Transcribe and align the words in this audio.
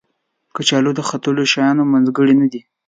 کچالو 0.55 0.91
د 0.95 0.99
څټلو 1.09 1.43
شیانو 1.53 1.83
منځګړی 1.91 2.33
نه 2.41 2.47
دی 2.51 2.61